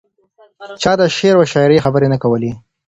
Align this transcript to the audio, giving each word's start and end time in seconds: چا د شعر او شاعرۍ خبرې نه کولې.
چا 0.81 0.91
د 0.99 1.01
شعر 1.15 1.35
او 1.39 1.43
شاعرۍ 1.53 1.77
خبرې 1.85 2.07
نه 2.13 2.17
کولې. 2.23 2.51